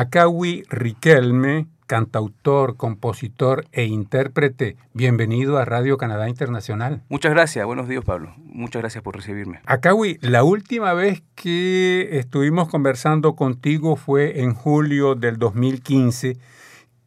Akawi 0.00 0.62
Riquelme, 0.70 1.66
cantautor, 1.88 2.76
compositor 2.76 3.66
e 3.72 3.86
intérprete, 3.86 4.76
bienvenido 4.94 5.58
a 5.58 5.64
Radio 5.64 5.96
Canadá 5.96 6.28
Internacional. 6.28 7.02
Muchas 7.08 7.32
gracias, 7.32 7.66
buenos 7.66 7.88
días 7.88 8.04
Pablo, 8.04 8.32
muchas 8.44 8.80
gracias 8.80 9.02
por 9.02 9.16
recibirme. 9.16 9.58
Akawi, 9.66 10.18
la 10.20 10.44
última 10.44 10.94
vez 10.94 11.24
que 11.34 12.10
estuvimos 12.12 12.68
conversando 12.68 13.34
contigo 13.34 13.96
fue 13.96 14.42
en 14.42 14.54
julio 14.54 15.16
del 15.16 15.36
2015. 15.36 16.36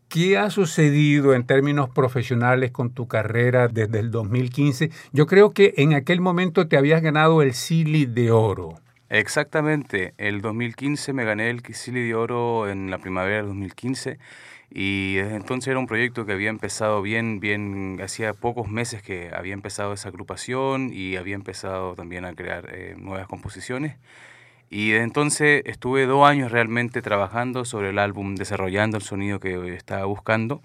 ¿Qué 0.09 0.37
ha 0.37 0.49
sucedido 0.49 1.33
en 1.33 1.45
términos 1.45 1.89
profesionales 1.89 2.71
con 2.71 2.89
tu 2.89 3.07
carrera 3.07 3.69
desde 3.69 3.99
el 3.99 4.11
2015? 4.11 4.91
Yo 5.13 5.27
creo 5.27 5.51
que 5.51 5.75
en 5.77 5.93
aquel 5.93 6.19
momento 6.19 6.67
te 6.67 6.75
habías 6.75 7.01
ganado 7.01 7.41
el 7.41 7.53
Sili 7.53 8.05
de 8.05 8.31
Oro. 8.31 8.81
Exactamente, 9.14 10.14
el 10.18 10.41
2015 10.41 11.11
me 11.11 11.25
gané 11.25 11.50
el 11.50 11.61
Kisili 11.64 12.07
de 12.07 12.16
Oro 12.16 12.70
en 12.70 12.89
la 12.89 12.98
primavera 12.98 13.38
del 13.39 13.48
2015 13.48 14.18
y 14.69 15.15
desde 15.15 15.36
entonces 15.36 15.68
era 15.68 15.79
un 15.79 15.86
proyecto 15.86 16.25
que 16.25 16.32
había 16.32 16.50
empezado 16.50 17.02
bien, 17.02 17.42
bien, 17.42 18.00
hacía 18.02 18.33
pocos 18.33 18.69
meses 18.69 19.02
que 19.04 19.29
había 19.36 19.54
empezado 19.54 19.92
esa 19.92 20.07
agrupación 20.07 20.92
y 20.93 21.18
había 21.18 21.36
empezado 21.36 21.93
también 21.96 22.24
a 22.24 22.33
crear 22.33 22.69
eh, 22.74 22.96
nuevas 22.97 23.28
composiciones. 23.28 23.97
Y 24.69 24.92
desde 24.92 25.04
entonces 25.04 25.64
estuve 25.66 26.05
dos 26.05 26.25
años 26.25 26.50
realmente 26.50 27.02
trabajando 27.02 27.66
sobre 27.66 27.89
el 27.89 28.00
álbum, 28.00 28.36
desarrollando 28.36 28.96
el 28.96 29.04
sonido 29.04 29.41
que 29.41 29.75
estaba 29.75 30.05
buscando 30.05 30.61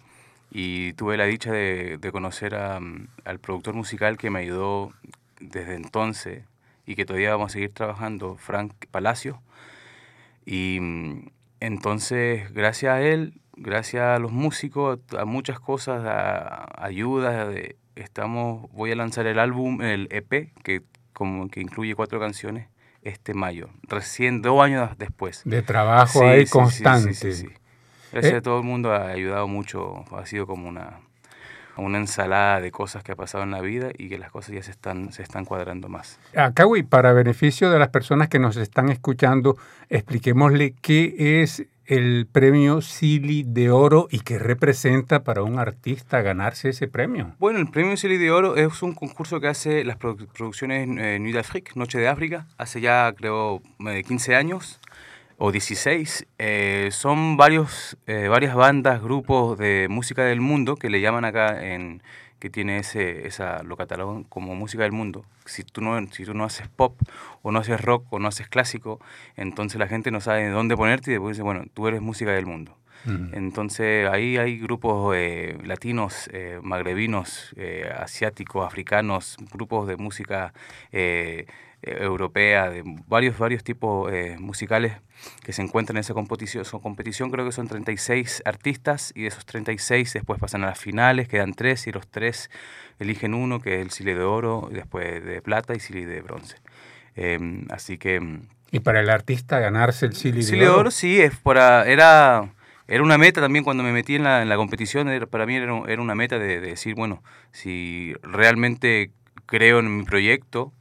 y 0.53 0.93
tuve 0.93 1.17
la 1.17 1.25
dicha 1.25 1.51
de, 1.51 1.99
conocer 2.13 2.55
al 2.55 3.41
productor 3.41 3.75
musical 3.75 4.19
que 4.19 4.31
me 4.31 4.39
ayudó 4.39 4.93
desde 5.41 5.75
entonces 5.75 6.45
y 6.87 6.95
que 6.95 7.05
todavía 7.05 7.33
vamos 7.33 7.51
a 7.51 7.55
seguir 7.55 7.73
trabajando, 7.73 8.37
Frank 8.37 8.73
Palacio. 8.91 9.43
Y 10.45 10.79
mm, 10.81 11.29
entonces, 11.61 12.53
gracias 12.53 12.93
a 12.93 13.03
él, 13.03 13.41
gracias 13.57 14.03
a 14.03 14.19
los 14.19 14.33
músicos, 14.33 15.01
a 15.19 15.25
muchas 15.25 15.59
cosas, 15.59 16.05
a 16.05 16.67
ayudas, 16.79 17.55
estamos, 17.97 18.71
voy 18.73 18.93
a 18.93 18.97
lanzar 18.97 19.27
el 19.27 19.39
álbum, 19.39 19.83
el 19.83 20.09
EP, 20.11 20.53
que, 20.63 20.83
como, 21.13 21.49
que 21.49 21.61
incluye 21.61 21.95
cuatro 21.95 22.21
canciones, 22.21 22.69
este 23.03 23.35
mayo, 23.35 23.69
recién 23.83 24.43
dos 24.43 24.63
años 24.63 24.91
después. 24.99 25.43
De 25.45 25.63
trabajo 25.63 26.27
ahí 26.27 26.47
constante. 26.47 27.15
Sí, 27.15 27.49
Gracias 28.13 28.35
eh, 28.35 28.37
a 28.37 28.43
todo 28.43 28.59
el 28.59 28.65
mundo, 28.65 28.93
ha 28.93 29.09
ayudado 29.09 29.49
mucho, 29.49 30.05
ha 30.17 30.27
sido 30.27 30.47
como 30.47 30.69
una 30.69 31.01
una 31.83 31.99
ensalada 31.99 32.61
de 32.61 32.71
cosas 32.71 33.03
que 33.03 33.13
ha 33.13 33.17
pasado 33.17 33.45
en 33.45 33.51
la 33.51 33.61
vida 33.61 33.91
y 33.97 34.09
que 34.09 34.19
las 34.19 34.31
cosas 34.31 34.55
ya 34.55 34.63
se 34.63 34.71
están, 34.71 35.13
se 35.13 35.23
están 35.23 35.45
cuadrando 35.45 35.89
más. 35.89 36.19
Akawi, 36.35 36.83
para 36.83 37.13
beneficio 37.13 37.71
de 37.71 37.79
las 37.79 37.89
personas 37.89 38.29
que 38.29 38.39
nos 38.39 38.57
están 38.57 38.89
escuchando, 38.89 39.57
expliquémosle 39.89 40.75
qué 40.81 41.43
es 41.43 41.67
el 41.87 42.27
premio 42.31 42.81
Silly 42.81 43.45
de 43.47 43.71
Oro 43.71 44.09
y 44.11 44.21
qué 44.21 44.39
representa 44.39 45.23
para 45.23 45.43
un 45.43 45.59
artista 45.59 46.21
ganarse 46.21 46.71
ese 46.71 46.89
premio. 46.89 47.35
Bueno, 47.39 47.61
el 47.61 47.69
premio 47.69 47.97
Silly 47.97 48.19
de 48.19 48.31
Oro 48.31 48.57
es 48.57 48.83
un 48.83 48.93
concurso 48.93 49.41
que 49.41 49.49
hace 49.49 49.85
las 49.85 49.97
producciones 49.97 50.89
eh, 50.99 51.19
Nuit 51.21 51.35
d'Afrique, 51.35 51.73
Noche 51.77 51.99
de 51.99 52.09
África, 52.09 52.47
hace 52.59 52.81
ya 52.81 53.13
creo 53.17 53.63
15 53.79 54.35
años 54.35 54.81
o 55.39 55.53
16, 55.53 56.27
eh, 56.39 56.89
son 56.93 57.37
varios, 57.37 57.99
eh, 58.07 58.29
varias 58.29 58.55
bandas, 58.55 59.03
grupos 59.03 59.59
de 59.59 59.87
música 59.91 60.25
del 60.25 60.41
mundo 60.41 60.77
que 60.77 60.89
le 60.89 61.01
llaman 61.01 61.25
acá 61.25 61.63
en 61.63 62.03
que 62.39 62.51
tiene 62.51 62.79
ese, 62.79 63.27
esa, 63.27 63.63
lo 63.63 63.77
catalogan 63.77 64.25
como 64.25 64.55
música 64.55 64.83
del 64.83 64.93
mundo. 64.93 65.25
Si 65.47 65.63
tú, 65.63 65.81
no, 65.81 65.99
si 66.13 66.25
tú 66.25 66.35
no 66.35 66.45
haces 66.45 66.69
pop, 66.69 66.99
o 67.43 67.51
no 67.51 67.59
haces 67.59 67.81
rock, 67.81 68.07
o 68.11 68.19
no 68.19 68.29
haces 68.29 68.49
clásico, 68.49 69.01
entonces 69.37 69.79
la 69.79 69.89
gente 69.89 70.11
no 70.11 70.21
sabe 70.21 70.49
dónde 70.49 70.77
ponerte 70.77 71.11
y 71.11 71.15
después 71.15 71.37
dice, 71.37 71.43
bueno, 71.43 71.65
tú 71.73 71.89
eres 71.89 72.01
música 72.01 72.33
del 72.33 72.47
mundo. 72.47 72.77
Entonces 73.33 74.09
ahí 74.09 74.37
hay 74.37 74.59
grupos 74.59 75.15
eh, 75.15 75.57
latinos, 75.63 76.29
magrebinos, 76.61 77.55
asiáticos, 77.97 78.67
africanos, 78.67 79.37
grupos 79.53 79.87
de 79.87 79.97
música 79.97 80.53
europea, 81.87 82.71
de 82.71 82.83
varios, 83.07 83.39
varios 83.39 83.63
tipos 83.65 84.13
musicales 84.39 84.93
que 85.43 85.53
se 85.53 85.63
encuentran 85.63 85.97
en 85.97 86.01
esa 86.01 86.15
competición. 86.15 86.65
Son 86.65 86.81
competición 86.81 87.31
creo 87.31 87.45
que 87.45 87.53
son 87.53 87.69
36 87.69 88.43
artistas 88.45 89.13
y 89.15 89.23
de 89.23 89.29
esos 89.29 89.47
36 89.47 90.13
después 90.13 90.39
pasan 90.39 90.65
a 90.65 90.67
las 90.67 90.79
finales, 90.79 91.29
quedan 91.29 91.55
tres 91.55 91.87
y 91.87 91.93
los 91.93 92.07
tres 92.09 92.51
eligen 92.99 93.35
uno, 93.35 93.61
que 93.61 93.77
es 93.77 93.81
el 93.83 93.91
Sile 93.91 94.15
de 94.15 94.25
Oro, 94.25 94.69
después 94.73 95.25
de 95.25 95.43
Plata 95.43 95.75
y 95.75 95.81
Sile 95.81 96.07
de 96.07 96.21
Bronce. 96.23 96.57
Em, 97.15 97.67
así 97.71 97.99
que... 97.99 98.21
Mm, 98.21 98.43
¿Y 98.73 98.81
para 98.81 99.01
el 99.01 99.09
artista 99.09 99.59
ganarse 99.61 100.07
el 100.07 100.15
Sile 100.15 100.45
de 100.45 100.55
Oro? 100.55 100.61
de 100.61 100.69
Oro 100.69 100.91
sí, 100.91 101.21
es 101.21 101.37
para, 101.37 101.85
era, 101.87 102.51
era 102.89 103.03
una 103.03 103.19
meta 103.19 103.41
también 103.41 103.65
cuando 103.65 103.83
me 103.83 103.93
metí 103.93 104.17
en 104.17 104.25
la, 104.25 104.43
en 104.43 104.49
la 104.49 104.57
competición, 104.57 105.09
para 105.31 105.47
mí 105.47 105.57
era, 105.57 105.83
era 105.89 106.03
una 106.03 106.15
meta 106.15 106.39
de, 106.39 106.61
de 106.61 106.69
decir, 106.69 106.95
bueno, 106.95 107.23
si 107.53 108.15
realmente 108.23 109.11
creo 109.47 109.79
en 109.79 109.99
mi 109.99 110.05
proyecto, 110.05 110.73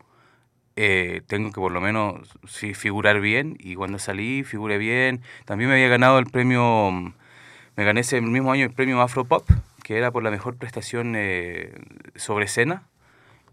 eh, 0.77 1.21
tengo 1.27 1.51
que 1.51 1.61
por 1.61 1.71
lo 1.71 1.79
menos 1.79 2.37
sí, 2.47 2.73
figurar 2.73 3.21
bien 3.21 3.55
y 3.59 3.75
cuando 3.75 3.97
salí 3.97 4.43
figuré 4.43 4.77
bien. 4.77 5.21
También 5.45 5.69
me 5.69 5.75
había 5.75 5.87
ganado 5.87 6.19
el 6.19 6.25
premio, 6.25 6.91
me 6.91 7.83
gané 7.83 8.01
ese 8.01 8.19
mismo 8.21 8.51
año 8.51 8.65
el 8.65 8.73
premio 8.73 9.01
Afropop, 9.01 9.49
que 9.83 9.97
era 9.97 10.11
por 10.11 10.23
la 10.23 10.31
mejor 10.31 10.57
prestación 10.57 11.13
eh, 11.15 11.73
sobre 12.15 12.45
escena. 12.45 12.83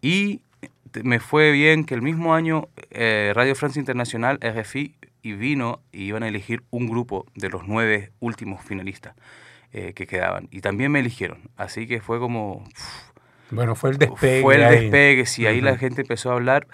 Y 0.00 0.40
me 1.04 1.20
fue 1.20 1.52
bien 1.52 1.84
que 1.84 1.94
el 1.94 2.02
mismo 2.02 2.34
año 2.34 2.68
eh, 2.90 3.32
Radio 3.34 3.54
Francia 3.54 3.78
Internacional, 3.78 4.38
RFI, 4.40 4.96
y 5.24 5.32
vino 5.34 5.80
y 5.92 6.02
iban 6.02 6.24
a 6.24 6.28
elegir 6.28 6.64
un 6.70 6.88
grupo 6.88 7.26
de 7.36 7.48
los 7.48 7.68
nueve 7.68 8.10
últimos 8.18 8.64
finalistas 8.64 9.14
que 9.70 10.06
quedaban. 10.06 10.48
Y 10.50 10.60
también 10.60 10.92
me 10.92 10.98
eligieron. 10.98 11.48
Así 11.56 11.86
que 11.86 12.02
fue 12.02 12.18
como... 12.18 12.62
bueno, 13.50 13.74
fue 13.74 13.90
el 13.90 13.96
despegue. 13.96 14.42
Fue 14.42 14.56
el 14.56 14.68
despegue, 14.68 15.24
sí. 15.24 15.46
Ahí 15.46 15.62
la 15.62 15.78
gente 15.78 16.02
empezó 16.02 16.30
a 16.30 16.34
hablar. 16.34 16.66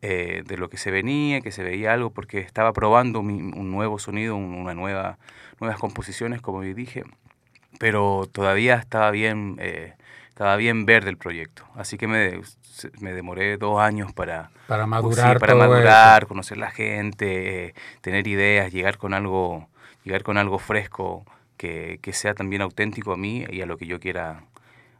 Eh, 0.00 0.44
de 0.46 0.56
lo 0.56 0.70
que 0.70 0.76
se 0.76 0.92
venía, 0.92 1.40
que 1.40 1.50
se 1.50 1.64
veía 1.64 1.92
algo, 1.92 2.10
porque 2.10 2.38
estaba 2.38 2.72
probando 2.72 3.18
un 3.18 3.70
nuevo 3.72 3.98
sonido, 3.98 4.36
una 4.36 4.72
nueva, 4.72 5.18
nuevas 5.58 5.80
composiciones, 5.80 6.40
como 6.40 6.60
dije, 6.62 7.02
pero 7.80 8.28
todavía 8.30 8.76
estaba 8.76 9.10
bien, 9.10 9.56
eh, 9.58 9.94
estaba 10.28 10.54
bien 10.54 10.86
verde 10.86 11.10
el 11.10 11.16
proyecto. 11.16 11.64
Así 11.74 11.98
que 11.98 12.06
me, 12.06 12.40
me 13.00 13.12
demoré 13.12 13.56
dos 13.56 13.80
años 13.80 14.12
para, 14.12 14.50
para 14.68 14.86
madurar, 14.86 15.40
para 15.40 15.56
madurar 15.56 16.26
conocer 16.28 16.58
la 16.58 16.70
gente, 16.70 17.66
eh, 17.66 17.74
tener 18.00 18.28
ideas, 18.28 18.72
llegar 18.72 18.98
con 18.98 19.14
algo, 19.14 19.68
llegar 20.04 20.22
con 20.22 20.38
algo 20.38 20.60
fresco 20.60 21.24
que, 21.56 21.98
que 22.02 22.12
sea 22.12 22.34
también 22.34 22.62
auténtico 22.62 23.12
a 23.12 23.16
mí 23.16 23.44
y 23.50 23.62
a 23.62 23.66
lo 23.66 23.76
que 23.76 23.86
yo 23.86 23.98
quiera 23.98 24.44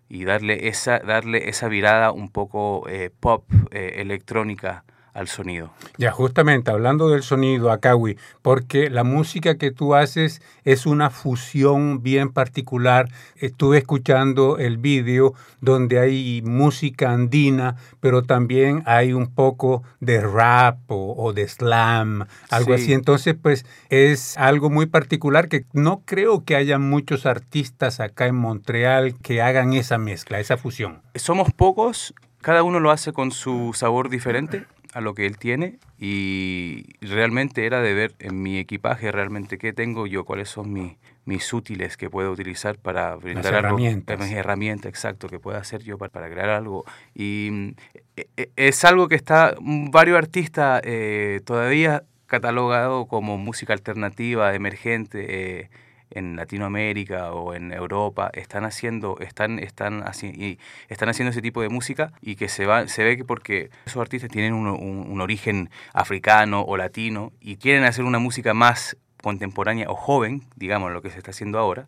y 0.09 0.25
darle 0.25 0.69
esa, 0.69 0.99
darle 1.01 1.49
esa 1.49 1.69
virada 1.69 2.13
un 2.13 2.31
poco 2.31 2.89
eh, 2.89 3.11
pop, 3.21 3.45
eh, 3.71 3.97
electrónica 3.97 4.85
al 5.15 5.29
sonido. 5.29 5.71
Ya, 5.97 6.13
justamente 6.13 6.71
hablando 6.71 7.09
del 7.09 7.23
sonido, 7.23 7.71
Akawi, 7.71 8.17
porque 8.43 8.91
la 8.91 9.05
música 9.05 9.57
que 9.57 9.71
tú 9.71 9.95
haces 9.95 10.43
es 10.65 10.87
una 10.87 11.11
fusión 11.11 12.03
bien 12.03 12.31
particular. 12.31 13.09
Estuve 13.37 13.79
escuchando 13.79 14.59
el 14.59 14.79
vídeo 14.79 15.35
donde 15.61 15.99
hay 15.99 16.43
música 16.45 17.13
andina, 17.13 17.77
pero 18.01 18.23
también 18.23 18.83
hay 18.87 19.13
un 19.13 19.27
poco 19.35 19.83
de 20.01 20.21
rap 20.21 20.79
o, 20.89 21.33
de 21.33 21.49
slam, 21.49 22.27
algo 22.51 22.75
así. 22.75 22.93
Entonces, 22.93 23.35
pues 23.41 23.67
es 23.89 24.37
algo 24.39 24.71
muy 24.71 24.87
particular 24.87 25.49
que 25.49 25.65
no 25.73 26.03
creo 26.05 26.45
que 26.45 26.57
haya 26.57 26.79
muchos 26.79 27.27
artistas 27.27 28.01
acá 28.01 28.27
en 28.27 28.37
Montreal 28.37 29.15
que 29.21 29.43
hagan 29.43 29.73
esa 29.73 29.99
mezcla, 29.99 30.39
esa 30.39 30.57
fusión. 30.57 31.03
Somos 31.15 31.53
pocos, 31.53 32.15
cada 32.41 32.63
uno 32.63 32.79
lo 32.79 32.91
hace 32.91 33.13
con 33.13 33.33
su 33.33 33.73
sabor 33.75 34.11
diferente 34.11 34.67
a 34.93 35.01
lo 35.01 35.15
que 35.15 35.27
él 35.27 35.39
tiene 35.39 35.79
y 35.99 36.85
realmente 37.01 37.67
era 37.67 37.81
de 37.81 37.95
ver 37.95 38.15
en 38.19 38.43
mi 38.43 38.59
equipaje 38.59 39.13
realmente 39.13 39.59
qué 39.59 39.73
tengo 39.73 40.07
yo, 40.07 40.25
cuáles 40.25 40.49
son 40.49 40.73
mis, 40.73 40.97
mis 41.25 41.53
útiles 41.53 41.97
que 41.97 42.09
puedo 42.09 42.31
utilizar 42.31 42.79
para 42.79 43.15
brindar 43.17 43.45
Las 43.45 43.53
herramientas. 43.55 44.19
mis 44.19 44.33
herramientas, 44.33 44.89
exacto, 44.89 45.29
que 45.29 45.39
pueda 45.39 45.59
hacer 45.59 45.83
yo 45.83 45.99
para, 45.99 46.11
para 46.11 46.31
crear 46.31 46.51
algo. 46.51 46.85
Y 47.15 47.75
e, 48.17 48.29
e, 48.37 48.51
es 48.57 48.85
algo 48.85 49.09
que 49.09 49.15
está 49.15 49.55
varios 49.61 50.17
artistas 50.17 50.81
eh, 50.85 51.41
todavía 51.45 52.05
catalogado 52.27 53.07
como 53.07 53.39
música 53.39 53.73
alternativa, 53.73 54.55
emergente. 54.55 55.61
Eh, 55.61 55.71
en 56.11 56.37
Latinoamérica 56.37 57.33
o 57.33 57.55
en 57.55 57.73
Europa 57.73 58.31
están 58.33 58.65
haciendo 58.65 59.19
están 59.21 59.59
están 59.59 60.05
y 60.23 60.59
están 60.89 61.09
haciendo 61.09 61.31
ese 61.31 61.43
tipo 61.43 61.63
de 61.63 61.69
música 61.69 62.13
y 62.21 62.37
que 62.37 62.49
se 62.49 62.67
va 62.67 62.89
se 62.89 63.05
ve 63.05 63.17
que 63.17 63.25
porque 63.25 63.71
esos 63.87 64.01
artistas 64.01 64.31
tienen 64.31 64.55
un, 64.55 64.67
un, 64.69 65.21
origen 65.21 65.71
africano 65.93 66.63
o 66.63 66.77
latino 66.77 67.33
y 67.41 67.57
quieren 67.57 67.85
hacer 67.85 68.05
una 68.05 68.19
música 68.19 68.55
más 68.55 68.97
contemporánea 69.23 69.91
o 69.91 69.97
joven 69.97 70.45
digamos 70.57 70.93
lo 70.93 71.03
que 71.03 71.11
se 71.11 71.19
está 71.19 71.33
haciendo 71.33 71.59
ahora 71.59 71.87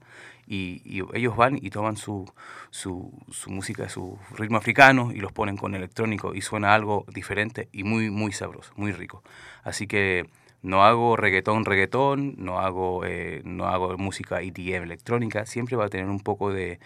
y, 0.50 0.82
y 0.84 1.02
ellos 1.14 1.37
van 1.37 1.56
y 1.62 1.70
toman 1.70 1.96
su, 1.96 2.31
su, 2.70 3.12
su, 3.31 3.50
música, 3.50 3.88
su 3.88 4.19
ritmo 4.37 4.58
africano 4.58 5.12
y 5.14 5.20
los 5.20 5.31
ponen 5.31 5.56
con 5.56 5.76
electrónico 5.76 6.34
y 6.34 6.40
suena 6.40 6.75
algo 6.75 7.06
diferente 7.14 7.69
y 7.70 7.84
muy, 7.84 8.11
muy 8.11 8.32
sabroso, 8.32 8.73
muy 8.75 8.90
rico. 8.90 9.23
Así 9.62 9.87
que 9.87 10.28
No 10.62 10.84
hago 10.84 11.16
reggaetón, 11.16 11.64
reggaetón, 11.64 12.34
no 12.36 12.60
hago, 12.60 13.04
eh, 13.06 13.40
no 13.44 13.66
hago 13.66 13.96
música 13.96 14.42
EDM 14.42 14.82
electrónica, 14.82 15.46
siempre 15.46 15.76
va 15.76 15.86
a 15.86 15.88
tener 15.88 16.06
un 16.06 16.20
poco 16.20 16.52
de, 16.52 16.78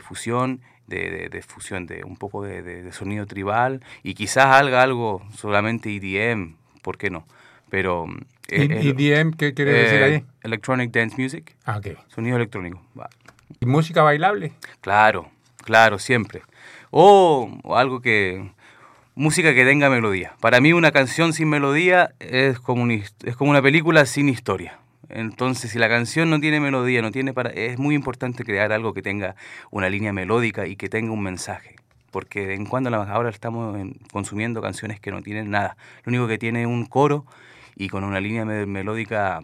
fusión, 0.00 0.60
de, 0.86 1.44
fusión, 1.46 1.86
de 1.86 2.04
un 2.04 2.16
poco 2.16 2.44
de, 2.44 2.92
sonido 2.92 3.26
tribal 3.26 3.82
y 4.04 4.14
quizás 4.14 4.46
haga 4.46 4.82
algo 4.82 5.22
solamente 5.34 5.94
EDM, 5.94 6.54
¿por 6.82 6.98
qué 6.98 7.10
no? 7.10 7.26
Pero... 7.68 8.06
¿EDM 8.48 9.32
qué 9.32 9.54
quiere 9.54 9.72
decir 9.72 10.02
ahí? 10.04 10.24
Electronic 10.42 10.92
Dance 10.92 11.20
Music. 11.20 11.56
Ah, 11.64 11.78
ok. 11.78 11.98
Sonido 12.06 12.36
electrónico. 12.36 12.80
¿Y 13.58 13.66
música 13.66 14.02
bailable? 14.02 14.52
Claro, 14.80 15.30
claro, 15.64 15.98
siempre. 15.98 16.42
O, 16.90 17.50
algo 17.74 18.00
que... 18.00 18.52
Música 19.18 19.54
que 19.54 19.64
tenga 19.64 19.88
melodía. 19.88 20.34
Para 20.42 20.60
mí 20.60 20.74
una 20.74 20.92
canción 20.92 21.32
sin 21.32 21.48
melodía 21.48 22.10
es 22.20 22.60
como, 22.60 22.86
es 22.92 23.36
como 23.38 23.50
una 23.50 23.62
película 23.62 24.04
sin 24.04 24.28
historia. 24.28 24.78
Entonces, 25.08 25.70
si 25.70 25.78
la 25.78 25.88
canción 25.88 26.28
no 26.28 26.38
tiene 26.38 26.60
melodía, 26.60 27.00
no 27.00 27.10
tiene 27.10 27.32
para, 27.32 27.48
es 27.48 27.78
muy 27.78 27.94
importante 27.94 28.44
crear 28.44 28.72
algo 28.72 28.92
que 28.92 29.00
tenga 29.00 29.34
una 29.70 29.88
línea 29.88 30.12
melódica 30.12 30.66
y 30.66 30.76
que 30.76 30.90
tenga 30.90 31.12
un 31.12 31.22
mensaje. 31.22 31.76
Porque 32.10 32.52
en 32.52 32.66
cuando 32.66 32.94
ahora 32.94 33.30
estamos 33.30 33.74
consumiendo 34.12 34.60
canciones 34.60 35.00
que 35.00 35.10
no 35.10 35.22
tienen 35.22 35.50
nada. 35.50 35.78
Lo 36.04 36.10
único 36.10 36.28
que 36.28 36.36
tiene 36.36 36.60
es 36.60 36.66
un 36.66 36.84
coro 36.84 37.24
y 37.74 37.88
con 37.88 38.04
una 38.04 38.20
línea 38.20 38.44
melódica 38.44 39.40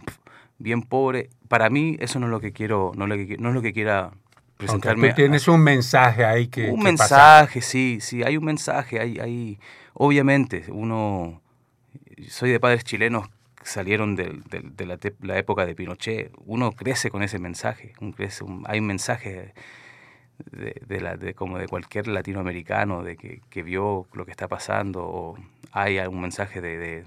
bien 0.59 0.83
pobre. 0.83 1.31
Para 1.49 1.71
mí 1.71 1.97
eso 1.99 2.21
no 2.21 2.27
es 2.27 2.31
lo 2.31 2.41
que 2.41 2.53
quiero, 2.53 2.93
no, 2.95 3.07
no 3.07 3.15
es 3.15 3.55
lo 3.55 3.63
que 3.63 3.73
quiera 3.73 4.11
presentarme. 4.63 5.13
tienes 5.13 5.49
un 5.49 5.61
mensaje 5.61 6.25
ahí 6.25 6.49
que... 6.49 6.71
Un 6.71 6.83
mensaje, 6.83 7.61
sí, 7.61 7.99
sí, 8.01 8.23
hay 8.23 8.37
un 8.37 8.45
mensaje, 8.45 9.01
hay, 9.01 9.19
hay, 9.19 9.59
obviamente, 9.95 10.65
uno, 10.69 11.41
soy 12.29 12.51
de 12.51 12.61
padres 12.61 12.85
chilenos 12.85 13.29
que 13.57 13.67
salieron 13.67 14.17
de, 14.17 14.33
la, 15.21 15.39
época 15.39 15.67
de 15.67 15.75
Pinochet, 15.75 16.33
uno 16.47 16.73
crece 16.73 17.11
con 17.11 17.23
ese 17.23 17.39
mensaje, 17.39 17.93
un 18.01 18.13
crece, 18.13 18.45
hay 18.67 18.81
un 18.81 18.87
mensaje 18.87 19.55
de, 20.51 21.01
la, 21.01 21.17
de, 21.17 21.35
como 21.35 21.59
de 21.59 21.69
cualquier 21.69 22.09
latinoamericano, 22.09 23.03
de 23.03 23.17
que, 23.17 23.41
que, 23.51 23.63
vio 23.63 24.07
lo 24.13 24.25
que 24.25 24.31
está 24.31 24.49
pasando, 24.49 25.05
o 25.05 25.37
hay 25.73 25.99
un 25.99 26.21
mensaje 26.21 26.61
de, 26.61 27.05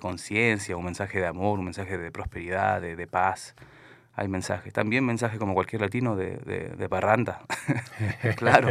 conciencia, 0.00 0.76
un 0.76 0.84
mensaje 0.84 1.20
de 1.20 1.26
amor, 1.26 1.58
un 1.58 1.66
mensaje 1.66 1.98
de 1.98 2.10
prosperidad, 2.10 2.80
de, 2.80 3.06
paz. 3.06 3.54
Hay 4.18 4.28
mensajes, 4.28 4.72
también 4.72 5.04
mensajes 5.04 5.38
como 5.38 5.52
cualquier 5.52 5.82
latino 5.82 6.16
de, 6.16 6.86
parranda, 6.88 7.42
claro. 8.36 8.70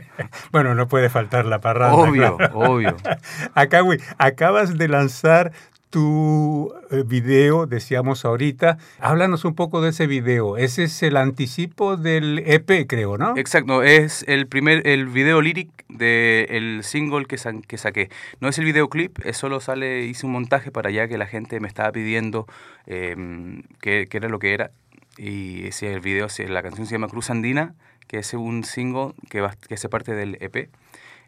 bueno, 0.52 0.76
no 0.76 0.86
puede 0.86 1.10
faltar 1.10 1.46
la 1.46 1.60
parranda. 1.60 1.96
Obvio, 1.96 2.38
obvio. 2.52 2.96
Acá, 3.54 3.82
acabas 4.18 4.78
de 4.78 4.86
lanzar 4.86 5.50
tu 5.94 6.74
eh, 6.90 7.04
video, 7.06 7.66
decíamos 7.66 8.24
ahorita. 8.24 8.78
Háblanos 8.98 9.44
un 9.44 9.54
poco 9.54 9.80
de 9.80 9.90
ese 9.90 10.08
video. 10.08 10.56
Ese 10.56 10.82
es 10.84 11.02
el 11.04 11.16
anticipo 11.16 11.96
del 11.96 12.42
EP, 12.46 12.88
creo, 12.88 13.16
¿no? 13.16 13.36
Exacto, 13.36 13.84
es 13.84 14.24
el 14.26 14.48
primer, 14.48 14.84
el 14.88 15.06
video 15.06 15.40
lyric 15.40 15.70
del 15.88 16.82
single 16.82 17.26
que, 17.26 17.36
que 17.68 17.78
saqué. 17.78 18.10
No 18.40 18.48
es 18.48 18.58
el 18.58 18.64
videoclip, 18.64 19.24
es 19.24 19.36
solo 19.36 19.60
sale, 19.60 20.04
hice 20.04 20.26
un 20.26 20.32
montaje 20.32 20.72
para 20.72 20.88
allá 20.88 21.06
que 21.06 21.16
la 21.16 21.26
gente 21.26 21.60
me 21.60 21.68
estaba 21.68 21.92
pidiendo 21.92 22.48
eh, 22.86 23.62
que, 23.80 24.08
era 24.10 24.28
lo 24.28 24.40
que 24.40 24.52
era. 24.52 24.72
Y 25.16 25.66
ese 25.66 25.92
el 25.92 26.00
video, 26.00 26.28
la 26.48 26.62
canción 26.62 26.86
se 26.86 26.94
llama 26.94 27.08
Cruz 27.08 27.30
Andina, 27.30 27.74
que 28.06 28.18
es 28.18 28.34
un 28.34 28.64
single 28.64 29.14
que, 29.30 29.40
va, 29.40 29.54
que 29.68 29.74
hace 29.74 29.88
parte 29.88 30.14
del 30.14 30.36
EP. 30.40 30.70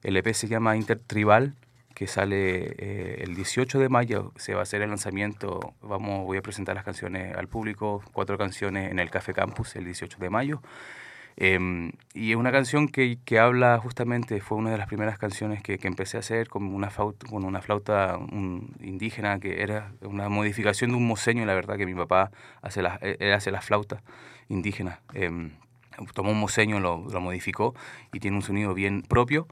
El 0.02 0.16
EP 0.16 0.32
se 0.34 0.48
llama 0.48 0.76
Intertribal 0.76 1.54
que 1.96 2.06
sale 2.06 2.74
eh, 2.76 3.24
el 3.24 3.34
18 3.34 3.78
de 3.78 3.88
mayo, 3.88 4.30
se 4.36 4.52
va 4.52 4.60
a 4.60 4.62
hacer 4.64 4.82
el 4.82 4.90
lanzamiento, 4.90 5.72
vamos, 5.80 6.26
voy 6.26 6.36
a 6.36 6.42
presentar 6.42 6.74
las 6.74 6.84
canciones 6.84 7.34
al 7.34 7.48
público, 7.48 8.02
cuatro 8.12 8.36
canciones 8.36 8.90
en 8.90 8.98
el 8.98 9.08
Café 9.08 9.32
Campus 9.32 9.76
el 9.76 9.86
18 9.86 10.18
de 10.18 10.28
mayo. 10.28 10.60
Em, 11.36 11.92
y 12.14 12.30
es 12.30 12.36
una 12.36 12.50
canción 12.50 12.88
que, 12.88 13.18
que, 13.24 13.38
habla 13.38 13.78
justamente, 13.78 14.40
fue 14.40 14.56
una 14.56 14.70
de 14.70 14.78
las 14.78 14.86
primeras 14.86 15.18
canciones 15.18 15.62
que, 15.62 15.78
que 15.78 15.86
empecé 15.86 16.16
a 16.16 16.20
hacer 16.20 16.48
con 16.48 16.64
una 16.74 16.90
flauta, 16.90 17.26
con 17.28 17.44
una 17.44 17.60
flauta 17.60 18.18
indígena, 18.80 19.38
que 19.38 19.62
era 19.62 19.92
una 20.00 20.28
modificación 20.30 20.90
de 20.90 20.96
un 20.96 21.06
moseño, 21.06 21.44
la 21.44 21.54
verdad 21.54 21.76
que 21.76 21.86
mi 21.86 21.94
papá 21.94 22.30
hace 22.62 22.82
la, 22.82 22.98
él 23.02 23.32
hace 23.34 23.50
las 23.50 23.64
flautas 23.64 24.02
indígenas. 24.48 24.98
Em, 25.12 25.52
tomó 26.14 26.30
un 26.30 26.40
moseño, 26.40 26.80
lo, 26.80 27.04
lo 27.10 27.20
modificó 27.20 27.74
y 28.12 28.20
tiene 28.20 28.36
un 28.36 28.42
sonido 28.42 28.74
bien 28.74 29.02
propio 29.02 29.46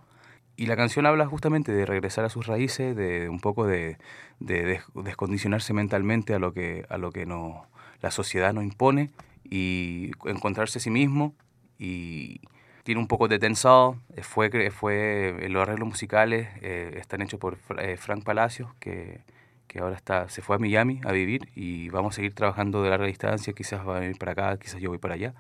y 0.57 0.67
la 0.67 0.77
canción 0.77 1.07
habla 1.07 1.27
justamente 1.27 1.73
de 1.73 1.85
regresar 1.85 2.25
a 2.25 2.29
sus 2.29 2.47
raíces, 2.47 2.95
de 2.95 3.29
un 3.29 3.41
poco 3.41 3.67
de, 3.67 3.99
descondicionarse 4.39 5.73
mentalmente 5.73 6.35
a 6.35 6.39
lo 6.39 6.53
que, 6.53 6.87
a 6.89 6.99
lo 6.99 7.11
que 7.11 7.27
no, 7.27 7.67
la 8.01 8.11
sociedad 8.13 8.53
nos 8.53 8.63
impone 8.63 9.11
y 9.43 10.13
encontrarse 10.25 10.79
a 10.79 10.83
sí 10.83 10.91
mismo. 10.91 11.35
Y 11.79 12.41
tiene 12.85 13.01
un 13.01 13.09
poco 13.09 13.29
de 13.29 13.39
tensado. 13.39 13.99
Fue, 14.23 14.71
fue, 14.71 15.47
los 15.49 15.63
arreglos 15.63 15.89
musicales 15.89 16.49
eh, 16.61 16.95
están 16.99 17.23
hechos 17.23 17.41
por 17.41 17.59
eh, 17.79 17.97
Frank 17.97 18.25
Palacios, 18.25 18.73
que, 18.79 19.21
que 19.67 19.81
ahora 19.81 19.97
está, 19.97 20.29
se 20.29 20.43
fue 20.43 20.57
a 20.57 20.59
Miami 20.59 21.01
a 21.05 21.13
vivir 21.13 21.49
y 21.55 21.89
vamos 21.89 22.15
a 22.15 22.17
seguir 22.17 22.35
trabajando 22.35 22.83
de 22.83 22.91
larga 22.91 23.07
distancia. 23.07 23.53
Quizás 23.53 23.87
va 23.87 23.97
a 23.97 24.01
venir 24.01 24.19
para 24.19 24.33
acá, 24.33 24.57
quizás 24.59 24.81
yo 24.81 24.91
voy 24.91 24.99
para 24.99 25.15
allá. 25.15 25.35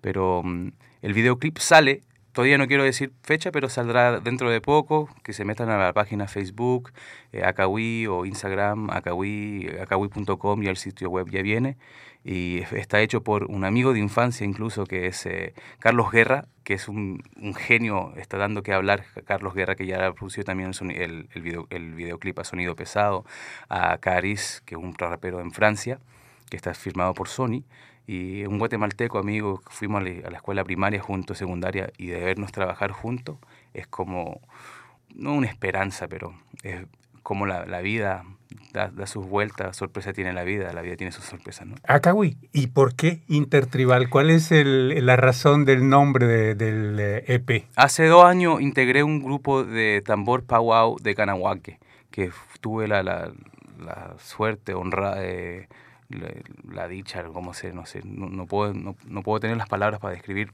Pero 0.00 0.42
mm, 0.44 0.72
el 1.02 1.14
videoclip 1.14 1.58
sale 1.58 2.02
Todavía 2.32 2.58
no 2.58 2.68
quiero 2.68 2.84
decir 2.84 3.12
fecha, 3.22 3.50
pero 3.50 3.68
saldrá 3.68 4.20
dentro 4.20 4.50
de 4.50 4.60
poco. 4.60 5.08
Que 5.22 5.32
se 5.32 5.44
metan 5.44 5.68
a 5.68 5.78
la 5.78 5.92
página 5.92 6.28
Facebook, 6.28 6.92
eh, 7.32 7.42
o 8.08 8.26
Instagram, 8.26 8.90
acawi.com 8.90 10.62
y 10.62 10.66
el 10.66 10.76
sitio 10.76 11.10
web 11.10 11.28
ya 11.30 11.42
viene. 11.42 11.76
Y 12.24 12.60
está 12.72 13.00
hecho 13.00 13.22
por 13.22 13.44
un 13.44 13.64
amigo 13.64 13.92
de 13.92 13.98
infancia 13.98 14.44
incluso 14.44 14.84
que 14.84 15.06
es 15.06 15.24
eh, 15.26 15.54
Carlos 15.78 16.10
Guerra, 16.10 16.46
que 16.64 16.74
es 16.74 16.86
un, 16.86 17.22
genio, 17.56 18.12
está 18.16 18.36
dando 18.36 18.62
que 18.62 18.72
hablar 18.74 19.04
Carlos 19.24 19.54
Guerra, 19.54 19.74
que 19.74 19.86
ya 19.86 20.12
producido 20.12 20.44
también 20.44 20.72
el, 20.80 21.28
el, 21.34 21.42
video, 21.42 21.66
el 21.70 21.94
videoclip 21.94 22.38
a 22.38 22.44
sonido 22.44 22.76
pesado, 22.76 23.24
a 23.68 23.96
Caris, 23.98 24.62
que 24.66 24.74
es 24.74 24.80
un 24.80 24.94
rapero 24.94 25.40
en 25.40 25.50
Francia, 25.50 25.98
que 26.50 26.56
está 26.56 26.74
firmado 26.74 27.14
por 27.14 27.28
Sony 27.28 27.64
y 28.06 28.44
un 28.44 28.58
guatemalteco 28.58 29.18
amigo, 29.18 29.62
fuimos 29.68 30.02
a 30.02 30.30
la 30.30 30.36
escuela 30.36 30.64
primaria 30.64 31.00
juntos, 31.00 31.38
secundaria, 31.38 31.90
y 31.96 32.08
de 32.08 32.20
vernos 32.20 32.52
trabajar 32.52 32.90
juntos 32.90 33.36
es 33.74 33.86
como, 33.86 34.40
no 35.14 35.34
una 35.34 35.46
esperanza, 35.46 36.08
pero 36.08 36.34
es 36.62 36.86
como 37.22 37.46
la, 37.46 37.66
la 37.66 37.80
vida 37.80 38.24
da, 38.72 39.06
sus 39.06 39.26
vueltas, 39.26 39.76
sorpresa 39.76 40.12
tiene 40.12 40.32
la 40.32 40.44
vida, 40.44 40.72
la 40.72 40.82
vida 40.82 40.96
tiene 40.96 41.12
sus 41.12 41.24
sorpresas. 41.24 41.66
¿no? 41.66 41.76
Acahui, 41.86 42.36
¿y 42.52 42.68
por 42.68 42.94
qué 42.94 43.20
Intertribal? 43.28 44.08
¿Cuál 44.08 44.30
es 44.30 44.52
el, 44.52 45.04
la 45.04 45.16
razón 45.16 45.64
del 45.64 45.88
nombre 45.88 46.54
del 46.54 46.98
EP? 47.26 47.50
Eh, 47.50 47.56
e 47.56 47.66
Hace 47.76 48.06
dos 48.06 48.24
años 48.24 48.60
integré 48.60 49.02
un 49.02 49.22
grupo 49.22 49.64
de 49.64 50.02
tambor 50.04 50.44
powwow 50.44 50.96
de 51.00 51.14
Canahuaque, 51.14 51.78
que 52.10 52.30
tuve 52.60 52.88
la, 52.88 53.02
la, 53.02 53.32
la 53.78 54.14
suerte, 54.18 54.74
honra, 54.74 55.14
eh, 55.18 55.68
la, 56.10 56.88
dicha, 56.88 57.24
como 57.24 57.54
sé, 57.54 57.72
no 57.72 57.86
sé, 57.86 58.00
no, 58.04 58.46
puedo, 58.46 58.74
no, 58.74 59.22
puedo 59.22 59.40
tener 59.40 59.56
las 59.56 59.68
palabras 59.68 60.00
para 60.00 60.14
describir. 60.14 60.50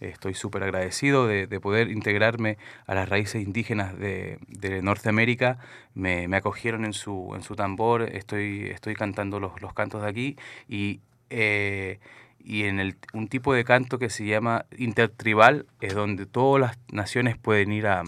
Estoy 0.00 0.34
súper 0.34 0.62
agradecido 0.62 1.26
de, 1.26 1.48
poder 1.60 1.90
integrarme 1.90 2.58
a 2.86 2.94
las 2.94 3.08
raíces 3.08 3.42
indígenas 3.42 3.98
de, 3.98 4.38
Norteamérica. 4.82 5.58
Me, 5.94 6.24
acogieron 6.36 6.84
en 6.84 6.92
su, 6.92 7.32
en 7.34 7.42
su 7.42 7.56
tambor, 7.56 8.02
estoy, 8.02 8.66
estoy 8.66 8.94
cantando 8.94 9.40
los, 9.40 9.60
los 9.62 9.72
cantos 9.72 10.02
de 10.02 10.08
aquí 10.08 10.36
y, 10.68 11.00
eh, 11.30 11.98
y 12.44 12.64
en 12.64 12.78
el, 12.78 12.96
un 13.14 13.28
tipo 13.28 13.54
de 13.54 13.64
canto 13.64 13.98
que 13.98 14.10
se 14.10 14.26
llama 14.26 14.66
intertribal 14.76 15.66
es 15.80 15.94
donde 15.94 16.26
todas 16.26 16.60
las 16.60 16.78
naciones 16.92 17.38
pueden 17.38 17.72
ir 17.72 17.86
a, 17.86 18.04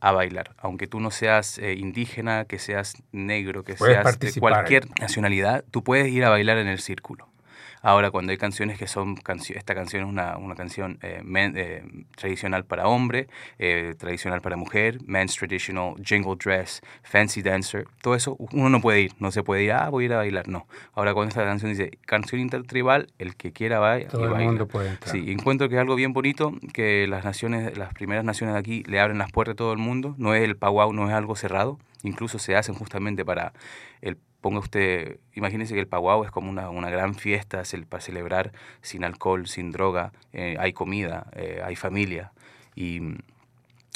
a 0.00 0.12
bailar. 0.12 0.54
Aunque 0.58 0.86
tú 0.86 1.00
no 1.00 1.10
seas 1.10 1.58
eh, 1.58 1.74
indígena, 1.74 2.44
que 2.44 2.58
seas 2.58 2.94
negro, 3.12 3.64
que 3.64 3.76
seas 3.76 4.18
de 4.18 4.32
cualquier 4.38 4.88
nacionalidad, 5.00 5.64
tú 5.70 5.82
puedes 5.82 6.08
ir 6.08 6.24
a 6.24 6.30
bailar 6.30 6.58
en 6.58 6.68
el 6.68 6.78
círculo. 6.78 7.28
Ahora, 7.88 8.10
cuando 8.10 8.32
hay 8.32 8.36
canciones 8.36 8.76
que 8.76 8.86
son, 8.86 9.16
esta 9.16 9.74
canción 9.74 10.02
es 10.02 10.08
una, 10.10 10.36
una 10.36 10.54
canción 10.54 10.98
eh, 11.00 11.22
eh, 11.24 11.82
tradicional 12.14 12.66
para 12.66 12.86
hombre, 12.86 13.28
eh, 13.58 13.94
tradicional 13.96 14.42
para 14.42 14.58
mujer, 14.58 14.98
men's 15.06 15.34
traditional, 15.34 15.94
jingle 16.04 16.36
dress, 16.36 16.82
fancy 17.02 17.40
dancer, 17.40 17.86
todo 18.02 18.14
eso 18.14 18.36
uno 18.52 18.68
no 18.68 18.82
puede 18.82 19.00
ir, 19.00 19.12
no 19.20 19.30
se 19.30 19.42
puede 19.42 19.62
ir, 19.62 19.72
ah, 19.72 19.88
voy 19.88 20.04
a 20.04 20.06
ir 20.06 20.12
a 20.12 20.16
bailar, 20.18 20.48
no. 20.48 20.66
Ahora, 20.92 21.14
cuando 21.14 21.30
esta 21.30 21.42
canción 21.44 21.70
dice 21.70 21.92
canción 22.04 22.42
intertribal, 22.42 23.06
el 23.18 23.36
que 23.36 23.52
quiera 23.54 23.78
va 23.78 23.98
todo 24.00 24.36
el 24.36 24.44
mundo 24.44 24.68
puede 24.68 24.90
entrar. 24.90 25.10
Sí, 25.10 25.32
encuentro 25.32 25.70
que 25.70 25.76
es 25.76 25.80
algo 25.80 25.94
bien 25.94 26.12
bonito, 26.12 26.52
que 26.74 27.06
las 27.08 27.24
naciones, 27.24 27.78
las 27.78 27.94
primeras 27.94 28.22
naciones 28.22 28.52
de 28.52 28.60
aquí 28.60 28.82
le 28.82 29.00
abren 29.00 29.16
las 29.16 29.32
puertas 29.32 29.54
a 29.54 29.56
todo 29.56 29.72
el 29.72 29.78
mundo, 29.78 30.14
no 30.18 30.34
es 30.34 30.42
el 30.42 30.58
powwow, 30.58 30.92
no 30.92 31.08
es 31.08 31.14
algo 31.14 31.36
cerrado, 31.36 31.78
incluso 32.02 32.38
se 32.38 32.54
hacen 32.54 32.74
justamente 32.74 33.24
para 33.24 33.54
el 34.02 34.18
ponga 34.40 34.60
usted, 34.60 35.18
imagínese 35.34 35.74
que 35.74 35.80
el 35.80 35.86
Paguao 35.86 36.24
es 36.24 36.30
como 36.30 36.50
una, 36.50 36.70
una 36.70 36.90
gran 36.90 37.14
fiesta 37.14 37.62
para 37.88 38.00
celebrar 38.00 38.52
sin 38.82 39.04
alcohol, 39.04 39.46
sin 39.46 39.72
droga, 39.72 40.12
eh, 40.32 40.56
hay 40.58 40.72
comida, 40.72 41.26
eh, 41.34 41.60
hay 41.64 41.76
familia. 41.76 42.32
Y, 42.74 43.00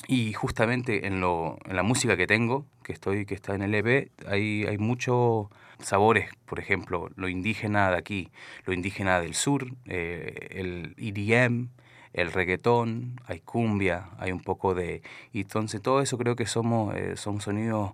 y 0.09 0.33
justamente 0.33 1.07
en, 1.07 1.21
lo, 1.21 1.59
en 1.67 1.77
la 1.77 1.83
música 1.83 2.17
que 2.17 2.27
tengo, 2.27 2.67
que, 2.83 2.93
estoy, 2.93 3.25
que 3.25 3.35
está 3.35 3.55
en 3.55 3.63
el 3.63 3.75
EP, 3.75 4.11
hay, 4.27 4.65
hay 4.67 4.79
muchos 4.79 5.47
sabores, 5.79 6.31
por 6.47 6.59
ejemplo, 6.59 7.11
lo 7.17 7.29
indígena 7.29 7.91
de 7.91 7.97
aquí, 7.97 8.31
lo 8.65 8.73
indígena 8.73 9.21
del 9.21 9.35
sur, 9.35 9.67
eh, 9.87 10.49
el 10.51 10.95
EDM, 10.99 11.69
el 12.13 12.33
reggaetón, 12.33 13.21
hay 13.27 13.41
cumbia, 13.41 14.11
hay 14.19 14.33
un 14.33 14.41
poco 14.41 14.75
de... 14.75 15.03
Y 15.33 15.43
entonces 15.43 15.81
todo 15.81 16.03
eso 16.03 16.19
creo 16.19 16.37
que 16.37 16.47
somos, 16.47 16.95
eh, 16.95 17.17
son 17.17 17.41
sonidos 17.41 17.93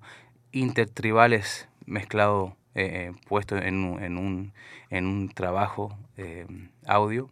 intertribales 0.51 1.69
mezclados, 1.89 2.53
eh, 2.75 3.13
puestos 3.27 3.61
en, 3.63 4.03
en, 4.03 4.19
un, 4.19 4.53
en 4.91 5.07
un 5.07 5.29
trabajo 5.29 5.97
audio 6.87 7.29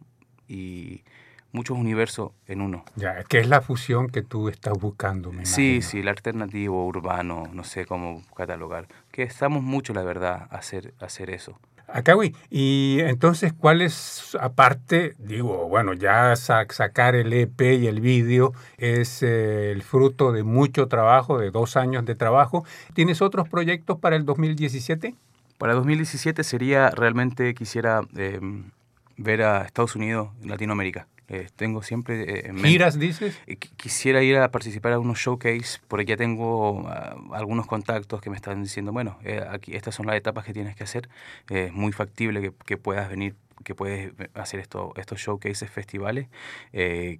y 0.47 1.03
muchos 1.51 1.77
universos 1.77 2.31
en 2.47 2.61
uno. 2.61 2.85
Ya, 2.95 3.23
que 3.23 3.39
es 3.39 3.47
la 3.47 3.61
fusión 3.61 4.09
que 4.09 4.21
tú 4.21 4.49
estás 4.49 4.73
buscando. 4.79 5.31
Me 5.31 5.45
sí, 5.45 5.81
sí, 5.81 5.99
el 5.99 6.07
alternativo 6.07 6.85
urbano, 6.85 7.49
no 7.51 7.63
sé 7.63 7.85
cómo 7.85 8.21
catalogar. 8.35 8.87
Que 9.11 9.23
estamos 9.23 9.63
mucho, 9.63 9.93
la 9.93 10.03
verdad, 10.03 10.47
a 10.51 10.57
hacer, 10.57 10.93
hacer 10.99 11.29
eso. 11.29 11.59
Acawi, 11.87 12.35
y 12.49 12.99
entonces, 12.99 13.53
¿cuál 13.53 13.81
es, 13.81 14.37
aparte, 14.39 15.15
digo, 15.19 15.69
bueno, 15.69 15.93
ya 15.93 16.35
sacar 16.35 17.15
el 17.15 17.31
EP 17.31 17.61
y 17.61 17.87
el 17.87 18.01
vídeo 18.01 18.53
es 18.77 19.23
eh, 19.23 19.71
el 19.71 19.83
fruto 19.83 20.33
de 20.33 20.43
mucho 20.43 20.87
trabajo, 20.87 21.39
de 21.39 21.49
dos 21.49 21.77
años 21.77 22.05
de 22.05 22.15
trabajo. 22.15 22.65
¿Tienes 22.93 23.21
otros 23.21 23.47
proyectos 23.47 23.97
para 23.99 24.17
el 24.17 24.25
2017? 24.25 25.15
Para 25.57 25.73
2017 25.73 26.43
sería, 26.43 26.89
realmente 26.91 27.53
quisiera 27.53 28.01
em, 28.15 28.71
ver 29.15 29.41
a 29.43 29.63
Estados 29.63 29.95
Unidos, 29.95 30.29
Latinoamérica. 30.43 31.07
Eh, 31.29 31.49
tengo 31.57 31.83
siempre 31.83 32.47
eh, 32.47 32.53
¿Giras, 32.63 32.97
dices? 32.97 33.37
Eh, 33.47 33.57
quisiera 33.57 34.23
ir 34.23 34.37
a 34.37 34.49
participar 34.49 34.93
a 34.93 34.99
unos 34.99 35.19
showcase, 35.19 35.79
porque 35.89 36.05
ya 36.05 36.15
tengo 36.15 36.87
ah, 36.87 37.17
algunos 37.33 37.67
contactos 37.67 38.21
que 38.21 38.29
me 38.29 38.37
están 38.37 38.63
diciendo, 38.63 38.93
bueno, 38.93 39.19
aquí 39.49 39.75
estas 39.75 39.93
son 39.93 40.05
las 40.07 40.15
etapas 40.15 40.45
que 40.45 40.53
tienes 40.53 40.75
que 40.75 40.83
hacer. 40.85 41.09
es 41.49 41.73
muy 41.73 41.91
factible 41.91 42.41
que, 42.41 42.53
que, 42.65 42.77
puedas 42.77 43.09
venir 43.09 43.35
que 43.65 43.75
puedes 43.75 44.13
hacer 44.35 44.61
esto, 44.61 44.93
estos 44.95 45.19
showcases, 45.19 45.69
festivales. 45.69 46.27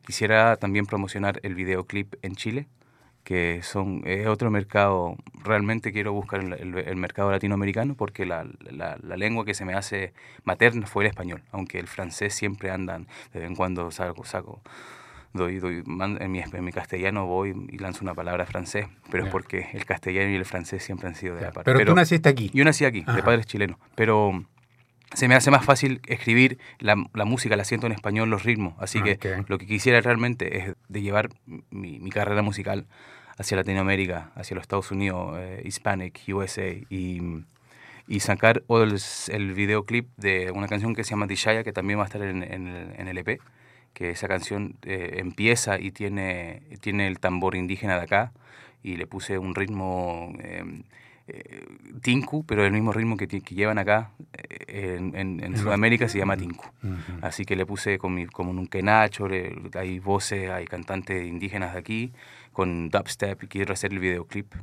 quisiera 0.05 0.55
también 0.55 0.85
promocionar 0.85 1.39
el 1.43 1.55
videoclip 1.55 2.13
en 2.21 2.35
Chile, 2.35 2.67
que 3.27 3.59
son 3.61 4.03
es 4.05 4.25
otro 4.25 4.49
mercado, 4.49 5.17
realmente 5.43 5.91
quiero 5.91 6.13
buscar 6.13 6.39
el, 6.39 6.95
mercado 6.95 7.29
latinoamericano 7.29 7.93
porque 7.93 8.25
la, 8.25 8.47
la, 8.71 9.17
lengua 9.17 9.43
que 9.43 9.53
se 9.53 9.65
me 9.65 9.73
hace 9.73 10.13
materna 10.45 10.87
fue 10.87 11.03
el 11.03 11.09
español, 11.09 11.43
aunque 11.51 11.77
el 11.77 11.87
francés 11.87 12.33
siempre 12.33 12.71
andan, 12.71 13.05
de 13.33 13.41
vez 13.41 13.49
en 13.49 13.55
cuando 13.57 13.91
saco, 13.91 14.23
saco 14.23 14.61
doy, 15.33 15.59
doy 15.59 15.83
en, 15.85 16.31
mi, 16.31 16.39
en 16.39 16.63
mi 16.63 16.71
castellano 16.71 17.25
voy 17.25 17.53
y 17.69 17.77
lanzo 17.79 18.05
una 18.05 18.13
palabra 18.13 18.45
francés, 18.45 18.87
pero 19.11 19.25
es 19.25 19.29
porque 19.29 19.71
el 19.73 19.83
castellano 19.83 20.31
y 20.31 20.35
el 20.35 20.45
francés 20.45 20.81
siempre 20.81 21.09
han 21.09 21.15
sido 21.15 21.35
de 21.35 21.41
la 21.41 21.51
parte. 21.51 21.69
Pero, 21.69 21.85
tú 21.85 21.95
naciste 21.95 22.29
aquí. 22.29 22.49
Yo 22.53 22.63
nací 22.63 22.85
aquí, 22.85 23.03
de 23.13 23.23
padres 23.23 23.45
chilenos, 23.45 23.77
pero 23.95 24.41
se 25.13 25.27
me 25.27 25.35
hace 25.35 25.51
más 25.51 25.65
fácil 25.65 25.99
escribir 26.07 26.59
la, 26.79 26.95
la, 27.13 27.25
música, 27.25 27.57
la 27.57 27.65
siento 27.65 27.87
en 27.87 27.91
español, 27.91 28.29
los 28.29 28.43
ritmos. 28.43 28.73
Así 28.79 29.01
que 29.01 29.19
lo 29.49 29.57
que 29.57 29.65
quisiera 29.65 29.99
realmente 29.99 30.59
es 30.59 30.75
de 30.87 31.01
llevar 31.01 31.27
mi, 31.71 31.99
mi 31.99 32.09
carrera 32.09 32.41
musical 32.41 32.87
hacia 33.37 33.57
Latinoamérica, 33.57 34.31
hacia 34.35 34.55
los 34.55 34.63
Estados 34.63 34.91
Unidos, 34.91 35.37
eh, 35.39 35.61
Hispanic, 35.65 36.21
USA, 36.29 36.69
y, 36.89 37.21
y 38.07 38.19
sacar 38.19 38.63
el, 38.69 38.97
el, 39.29 39.53
videoclip 39.53 40.09
de 40.17 40.51
una 40.51 40.67
canción 40.67 40.95
que 40.95 41.03
se 41.03 41.11
llama 41.11 41.27
Dishaya, 41.27 41.63
que 41.63 41.73
también 41.73 41.99
va 41.99 42.03
a 42.03 42.07
estar 42.07 42.21
en, 42.21 42.43
en, 42.43 43.07
el, 43.07 43.17
EP, 43.17 43.39
que 43.93 44.11
esa 44.11 44.27
canción 44.27 44.75
eh, 44.83 45.15
empieza 45.17 45.79
y 45.79 45.91
tiene, 45.91 46.63
tiene 46.81 47.07
el 47.07 47.19
tambor 47.19 47.55
indígena 47.55 47.95
de 47.97 48.03
acá, 48.03 48.31
y 48.83 48.97
le 48.97 49.07
puse 49.07 49.37
un 49.37 49.55
ritmo... 49.55 50.33
Em, 50.39 50.83
eh, 51.27 51.65
tinku, 52.01 52.45
pero 52.45 52.65
el 52.65 52.71
mismo 52.71 52.93
ritmo 52.93 53.17
que, 53.17 53.27
que 53.27 53.55
llevan 53.55 53.77
acá 53.77 54.11
en, 54.67 55.15
en, 55.15 55.57
Sudamérica 55.57 56.07
se 56.07 56.17
llama 56.17 56.37
tinku. 56.37 56.65
Así 57.21 57.45
que 57.45 57.55
le 57.55 57.65
puse 57.65 57.97
con 57.97 58.13
mi, 58.13 58.27
como 58.27 58.51
un 58.51 58.67
quenacho, 58.67 59.27
hay 59.73 59.99
voces, 59.99 60.49
hay 60.49 60.65
cantantes 60.65 61.25
indígenas 61.25 61.73
de 61.73 61.79
aquí, 61.79 62.11
con 62.53 62.89
dubstep 62.89 63.43
y 63.43 63.47
quiero 63.47 63.73
hacer 63.73 63.93
el 63.93 63.99
videoclip 63.99 64.53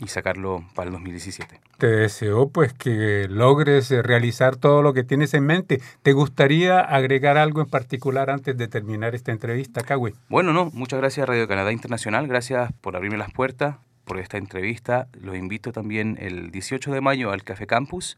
y 0.00 0.08
sacarlo 0.08 0.64
para 0.74 0.88
el 0.88 0.92
2017. 0.92 1.60
Te 1.78 1.86
deseo 1.86 2.48
pues 2.48 2.72
que 2.72 3.26
logres 3.28 3.90
eh, 3.90 4.02
realizar 4.02 4.56
todo 4.56 4.82
lo 4.82 4.92
que 4.92 5.04
tienes 5.04 5.34
en 5.34 5.44
mente. 5.46 5.80
¿Te 6.02 6.12
gustaría 6.12 6.80
agregar 6.80 7.36
algo 7.36 7.60
en 7.60 7.68
particular 7.68 8.30
antes 8.30 8.56
de 8.56 8.68
terminar 8.68 9.14
esta 9.14 9.32
entrevista, 9.32 9.82
Kawi? 9.82 10.14
Bueno, 10.28 10.52
no, 10.52 10.70
muchas 10.72 11.00
gracias 11.00 11.28
Radio 11.28 11.48
Canadá 11.48 11.72
Internacional, 11.72 12.26
gracias 12.26 12.72
por 12.80 12.96
abrirme 12.96 13.18
las 13.18 13.32
puertas, 13.32 13.76
por 14.04 14.18
esta 14.18 14.38
entrevista. 14.38 15.08
Los 15.20 15.36
invito 15.36 15.72
también 15.72 16.16
el 16.20 16.50
18 16.50 16.92
de 16.92 17.00
mayo 17.00 17.30
al 17.30 17.42
Café 17.42 17.66
Campus. 17.66 18.16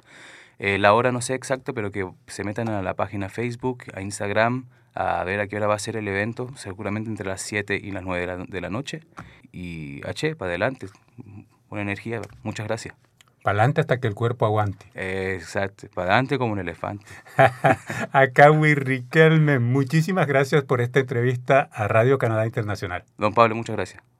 Eh, 0.58 0.78
la 0.78 0.94
hora 0.94 1.12
no 1.12 1.20
sé 1.20 1.34
exacto, 1.34 1.74
pero 1.74 1.90
que 1.90 2.08
se 2.26 2.44
metan 2.44 2.68
a 2.68 2.82
la 2.82 2.94
página 2.94 3.28
Facebook, 3.28 3.84
a 3.94 4.00
Instagram, 4.00 4.66
a 4.94 5.22
ver 5.24 5.40
a 5.40 5.46
qué 5.46 5.56
hora 5.56 5.66
va 5.66 5.74
a 5.74 5.78
ser 5.78 5.96
el 5.96 6.08
evento, 6.08 6.50
seguramente 6.56 7.10
entre 7.10 7.26
las 7.26 7.42
7 7.42 7.78
y 7.82 7.90
las 7.90 8.02
9 8.02 8.46
de 8.48 8.60
la, 8.60 8.70
noche. 8.70 9.02
Y 9.52 10.00
H, 10.06 10.34
para 10.36 10.50
adelante, 10.50 10.86
una 11.68 11.82
energía, 11.82 12.22
muchas 12.42 12.66
gracias. 12.66 12.94
Para 13.42 13.58
adelante 13.58 13.82
hasta 13.82 14.00
que 14.00 14.08
el 14.08 14.14
cuerpo 14.14 14.46
aguante. 14.46 14.86
exacto, 14.94 15.86
para 15.94 16.12
adelante 16.12 16.38
como 16.38 16.54
un 16.54 16.58
elefante. 16.58 17.04
Acá, 18.12 18.48
Riquelme, 18.50 19.58
muchísimas 19.58 20.26
gracias 20.26 20.64
por 20.64 20.80
esta 20.80 21.00
entrevista 21.00 21.68
a 21.72 21.86
Radio 21.86 22.18
Canadá 22.18 22.46
Internacional. 22.46 23.04
Don 23.18 23.34
Pablo, 23.34 23.54
muchas 23.54 23.76
gracias. 23.76 24.15